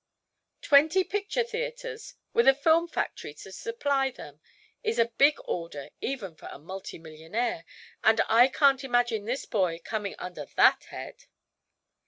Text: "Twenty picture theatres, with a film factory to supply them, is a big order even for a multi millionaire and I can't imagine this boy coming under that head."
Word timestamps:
"Twenty 0.63 1.03
picture 1.03 1.43
theatres, 1.43 2.15
with 2.33 2.47
a 2.47 2.55
film 2.55 2.87
factory 2.87 3.35
to 3.35 3.51
supply 3.51 4.09
them, 4.09 4.41
is 4.81 4.97
a 4.97 5.05
big 5.19 5.37
order 5.45 5.91
even 6.01 6.33
for 6.35 6.47
a 6.47 6.57
multi 6.57 6.97
millionaire 6.97 7.65
and 8.03 8.19
I 8.27 8.47
can't 8.47 8.83
imagine 8.83 9.25
this 9.25 9.45
boy 9.45 9.79
coming 9.85 10.15
under 10.17 10.47
that 10.55 10.85
head." 10.85 11.25